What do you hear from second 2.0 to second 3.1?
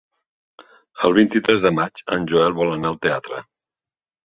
en Joel vol anar al